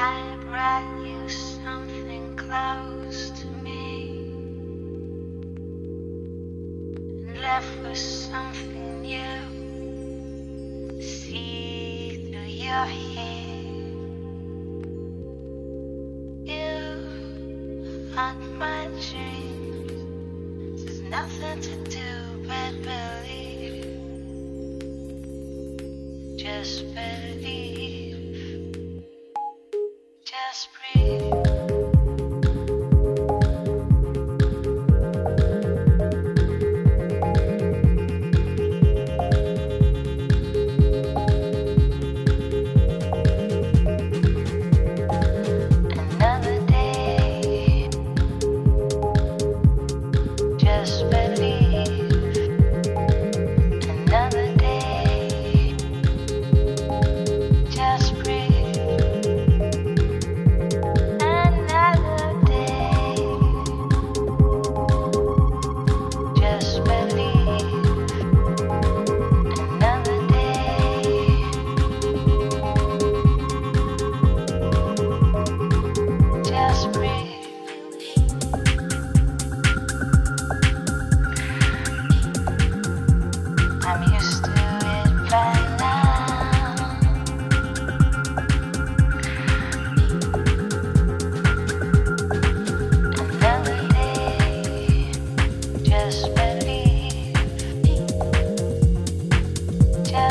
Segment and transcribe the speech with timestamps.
[0.00, 4.10] I brought you something close to me
[7.26, 9.40] and left with something new.
[11.02, 13.64] See through your hair.
[16.44, 17.02] You
[18.14, 20.84] haunt my dreams.
[20.84, 23.84] There's nothing to do but believe.
[26.36, 27.87] Just believe.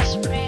[0.08, 0.47] Spring.